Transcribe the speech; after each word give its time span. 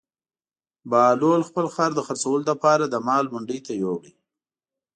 بهلول 0.89 1.41
خپل 1.49 1.65
خر 1.75 1.89
د 1.95 1.99
خرڅولو 2.07 2.45
لپاره 2.51 2.83
د 2.87 2.95
مال 3.07 3.25
منډي 3.33 3.59
ته 3.67 3.71
یووړ. 3.81 4.03